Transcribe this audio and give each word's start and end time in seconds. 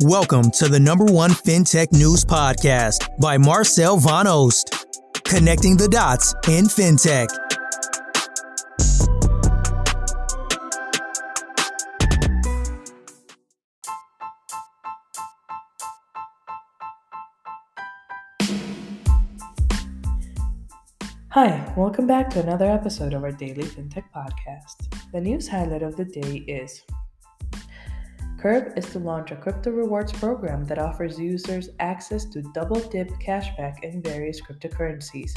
Welcome 0.00 0.50
to 0.58 0.68
the 0.68 0.78
number 0.78 1.06
one 1.06 1.30
FinTech 1.30 1.92
news 1.92 2.24
podcast 2.24 3.08
by 3.18 3.38
Marcel 3.38 3.96
Van 3.96 4.26
Oost, 4.26 4.84
connecting 5.24 5.78
the 5.78 5.88
dots 5.88 6.34
in 6.46 6.66
FinTech. 6.66 7.28
Hi, 21.30 21.72
welcome 21.76 22.06
back 22.06 22.28
to 22.30 22.40
another 22.42 22.70
episode 22.70 23.14
of 23.14 23.24
our 23.24 23.32
daily 23.32 23.64
FinTech 23.64 24.04
podcast. 24.14 24.92
The 25.12 25.20
news 25.20 25.48
highlight 25.48 25.82
of 25.82 25.96
the 25.96 26.04
day 26.04 26.44
is 26.46 26.82
Curve 28.44 28.74
is 28.76 28.84
to 28.90 28.98
launch 28.98 29.30
a 29.30 29.36
crypto 29.36 29.70
rewards 29.70 30.12
program 30.12 30.66
that 30.66 30.78
offers 30.78 31.18
users 31.18 31.70
access 31.80 32.26
to 32.26 32.42
double 32.52 32.78
dip 32.78 33.08
cashback 33.12 33.82
in 33.82 34.02
various 34.02 34.38
cryptocurrencies. 34.38 35.34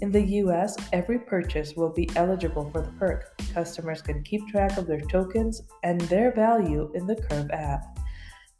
In 0.00 0.10
the 0.10 0.22
US, 0.40 0.74
every 0.94 1.18
purchase 1.18 1.74
will 1.76 1.92
be 1.92 2.08
eligible 2.16 2.70
for 2.70 2.80
the 2.80 2.92
perk. 2.92 3.36
Customers 3.52 4.00
can 4.00 4.22
keep 4.22 4.48
track 4.48 4.78
of 4.78 4.86
their 4.86 5.02
tokens 5.02 5.60
and 5.82 6.00
their 6.02 6.32
value 6.32 6.90
in 6.94 7.06
the 7.06 7.16
Curve 7.16 7.50
app. 7.50 7.98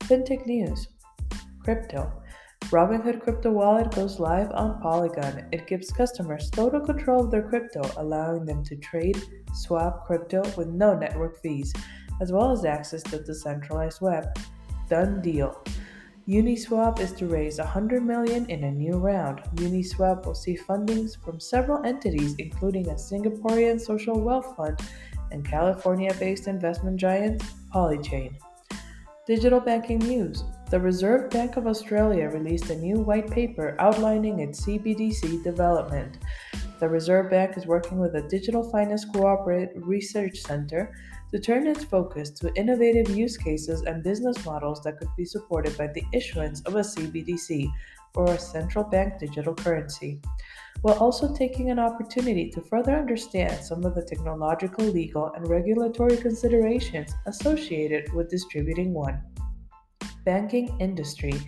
FinTech 0.01 0.45
News 0.45 0.89
Crypto. 1.65 2.13
Robinhood 2.67 3.23
Crypto 3.23 3.51
Wallet 3.51 3.95
goes 3.95 4.21
live 4.21 4.51
on 4.51 4.79
Polygon. 4.83 5.47
It 5.53 5.67
gives 5.67 5.91
customers 5.91 6.51
total 6.51 6.81
control 6.81 7.25
of 7.25 7.31
their 7.31 7.49
crypto, 7.49 7.81
allowing 7.97 8.45
them 8.45 8.63
to 8.65 8.77
trade, 8.77 9.23
swap 9.55 10.07
crypto 10.07 10.43
with 10.59 10.69
no 10.69 10.95
network 10.95 11.41
fees 11.41 11.73
as 12.21 12.33
well 12.33 12.51
as 12.51 12.65
access 12.65 13.03
to 13.05 13.19
the 13.19 13.25
decentralized 13.25 14.01
web. 14.01 14.37
Done 14.89 15.21
deal. 15.21 15.63
Uniswap 16.29 16.99
is 16.99 17.13
to 17.13 17.27
raise 17.27 17.59
100 17.59 18.05
million 18.05 18.51
in 18.51 18.65
a 18.65 18.71
new 18.71 18.95
round. 18.99 19.43
Uniswap 19.55 20.27
will 20.27 20.35
see 20.35 20.57
fundings 20.57 21.17
from 21.23 21.39
several 21.39 21.85
entities 21.85 22.35
including 22.39 22.89
a 22.89 22.95
Singaporean 22.95 23.81
social 23.81 24.21
wealth 24.21 24.57
fund 24.57 24.81
and 25.31 25.45
California-based 25.45 26.49
investment 26.49 26.97
giant 26.97 27.43
Polychain. 27.73 28.37
Digital 29.27 29.61
banking 29.61 29.99
news. 29.99 30.45
The 30.71 30.81
Reserve 30.81 31.31
Bank 31.31 31.57
of 31.57 31.69
Australia 31.69 32.29
released 32.29 32.71
a 32.71 32.77
new 32.77 32.99
white 32.99 33.31
paper 33.31 33.77
outlining 33.79 34.41
its 34.41 34.67
CBDC 34.67 35.45
development. 35.45 36.19
The 36.79 36.89
Reserve 36.89 37.31
Bank 37.31 37.57
is 37.57 37.67
working 37.67 37.99
with 37.99 38.13
the 38.13 38.21
Digital 38.21 38.63
Finance 38.71 39.07
Cooperative 39.07 39.71
Research 39.77 40.41
Center 40.41 40.95
to 41.31 41.39
turn 41.39 41.67
its 41.67 41.85
focus 41.85 42.29
to 42.33 42.55
innovative 42.55 43.17
use 43.17 43.39
cases 43.39 43.81
and 43.83 44.03
business 44.05 44.45
models 44.45 44.83
that 44.83 44.99
could 44.99 45.09
be 45.17 45.25
supported 45.25 45.75
by 45.79 45.87
the 45.87 46.05
issuance 46.13 46.61
of 46.63 46.75
a 46.75 46.81
CBDC 46.81 47.71
or 48.15 48.27
a 48.27 48.39
central 48.39 48.85
bank 48.85 49.19
digital 49.19 49.55
currency, 49.55 50.21
while 50.83 50.99
also 50.99 51.35
taking 51.35 51.71
an 51.71 51.79
opportunity 51.79 52.51
to 52.51 52.61
further 52.61 52.95
understand 52.95 53.65
some 53.65 53.83
of 53.85 53.95
the 53.95 54.05
technological, 54.05 54.85
legal, 54.85 55.33
and 55.33 55.49
regulatory 55.49 56.19
considerations 56.19 57.15
associated 57.25 58.13
with 58.13 58.29
distributing 58.29 58.93
one. 58.93 59.23
Banking 60.27 60.77
industry. 60.79 61.41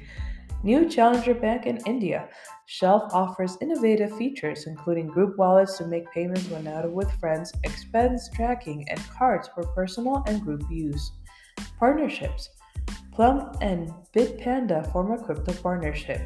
New 0.63 0.89
challenger 0.89 1.35
bank 1.35 1.67
in 1.67 1.77
India 1.85 2.29
Shelf 2.71 3.15
offers 3.15 3.57
innovative 3.63 4.15
features, 4.19 4.67
including 4.67 5.07
group 5.07 5.39
wallets 5.39 5.79
to 5.79 5.87
make 5.87 6.13
payments 6.13 6.51
when 6.51 6.67
out 6.67 6.93
with 6.93 7.11
friends, 7.13 7.51
expense 7.65 8.29
tracking, 8.35 8.87
and 8.91 9.01
cards 9.09 9.49
for 9.55 9.63
personal 9.69 10.23
and 10.27 10.43
group 10.43 10.63
use. 10.71 11.13
Partnerships 11.79 12.51
Plum 13.11 13.53
and 13.63 13.91
Bitpanda 14.15 14.93
form 14.93 15.13
a 15.13 15.25
crypto 15.25 15.55
partnership. 15.55 16.21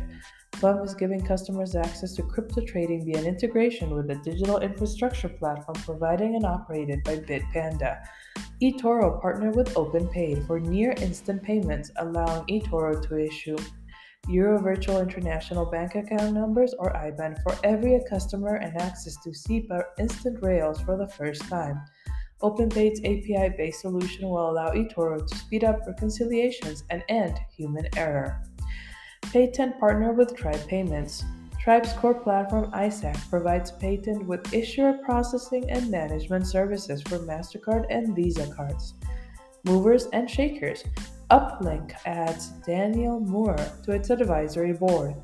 Plum 0.50 0.82
is 0.82 0.94
giving 0.94 1.24
customers 1.24 1.76
access 1.76 2.12
to 2.16 2.24
crypto 2.24 2.60
trading 2.66 3.04
via 3.04 3.18
an 3.18 3.26
integration 3.26 3.94
with 3.94 4.10
a 4.10 4.16
digital 4.16 4.58
infrastructure 4.58 5.28
platform 5.28 5.76
provided 5.84 6.32
and 6.32 6.44
operated 6.44 7.04
by 7.04 7.18
Bitpanda. 7.18 8.04
eToro 8.60 9.22
partnered 9.22 9.54
with 9.54 9.72
OpenPayd 9.74 10.44
for 10.48 10.58
near 10.58 10.90
instant 10.98 11.40
payments, 11.40 11.92
allowing 11.98 12.44
eToro 12.46 13.00
to 13.00 13.16
issue 13.16 13.56
Euro 14.28 14.60
Virtual 14.62 15.00
International 15.00 15.66
Bank 15.66 15.96
Account 15.96 16.32
numbers 16.32 16.74
or 16.78 16.92
IBAN 16.92 17.42
for 17.42 17.56
every 17.64 18.00
customer 18.08 18.56
and 18.56 18.80
access 18.80 19.16
to 19.22 19.30
SEPA 19.30 19.84
instant 19.98 20.38
rails 20.42 20.80
for 20.80 20.96
the 20.96 21.08
first 21.08 21.42
time. 21.48 21.80
OpenPayd's 22.40 23.00
API 23.00 23.54
based 23.56 23.80
solution 23.80 24.28
will 24.28 24.50
allow 24.50 24.70
eToro 24.70 25.26
to 25.26 25.36
speed 25.36 25.64
up 25.64 25.80
reconciliations 25.86 26.84
and 26.90 27.02
end 27.08 27.38
human 27.56 27.86
error. 27.96 28.42
Paytm 29.26 29.78
partner 29.78 30.12
with 30.12 30.36
Tribe 30.36 30.66
Payments. 30.68 31.24
Tribe's 31.60 31.92
core 31.92 32.14
platform 32.14 32.70
ISAC 32.72 33.30
provides 33.30 33.70
Paytm 33.70 34.26
with 34.26 34.52
issuer 34.52 34.98
processing 35.04 35.70
and 35.70 35.90
management 35.90 36.46
services 36.46 37.02
for 37.02 37.18
MasterCard 37.20 37.86
and 37.90 38.16
Visa 38.16 38.52
cards. 38.52 38.94
Movers 39.64 40.06
and 40.12 40.28
shakers. 40.28 40.82
Uplink 41.32 41.94
adds 42.04 42.48
Daniel 42.66 43.18
Moore 43.18 43.56
to 43.84 43.92
its 43.92 44.10
advisory 44.10 44.74
board. 44.74 45.14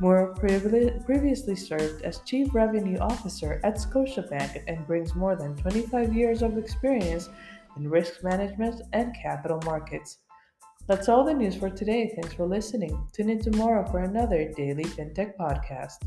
Moore 0.00 0.34
previously 0.34 1.54
served 1.54 2.02
as 2.02 2.18
Chief 2.26 2.52
Revenue 2.52 2.98
Officer 2.98 3.60
at 3.62 3.76
Scotiabank 3.76 4.64
and 4.66 4.84
brings 4.88 5.14
more 5.14 5.36
than 5.36 5.54
25 5.54 6.12
years 6.16 6.42
of 6.42 6.58
experience 6.58 7.28
in 7.76 7.88
risk 7.88 8.24
management 8.24 8.82
and 8.92 9.14
capital 9.14 9.60
markets. 9.64 10.18
That's 10.88 11.08
all 11.08 11.22
the 11.22 11.32
news 11.32 11.54
for 11.54 11.70
today. 11.70 12.12
Thanks 12.16 12.34
for 12.34 12.44
listening. 12.44 13.06
Tune 13.12 13.30
in 13.30 13.40
tomorrow 13.40 13.88
for 13.88 14.00
another 14.00 14.50
daily 14.56 14.82
FinTech 14.82 15.36
podcast. 15.36 15.98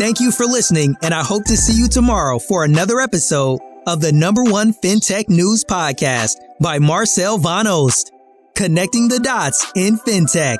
Thank 0.00 0.18
you 0.18 0.32
for 0.32 0.46
listening, 0.46 0.96
and 1.02 1.12
I 1.12 1.22
hope 1.22 1.44
to 1.44 1.58
see 1.58 1.78
you 1.78 1.86
tomorrow 1.86 2.38
for 2.38 2.64
another 2.64 3.00
episode 3.00 3.60
of 3.86 4.00
the 4.00 4.10
number 4.10 4.42
one 4.42 4.72
FinTech 4.72 5.28
News 5.28 5.62
Podcast 5.62 6.36
by 6.58 6.78
Marcel 6.78 7.36
Van 7.36 7.66
Oost, 7.66 8.10
connecting 8.54 9.08
the 9.08 9.20
dots 9.20 9.70
in 9.76 9.98
FinTech. 9.98 10.56